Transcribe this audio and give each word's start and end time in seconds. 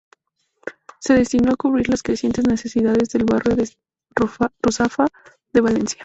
Se 0.99 1.13
destinó 1.13 1.51
a 1.51 1.55
cubrir 1.55 1.87
las 1.87 2.01
crecientes 2.01 2.47
necesidades 2.47 3.09
del 3.09 3.23
barrio 3.25 3.55
de 3.55 3.69
Ruzafa 4.63 5.05
de 5.53 5.61
Valencia. 5.61 5.99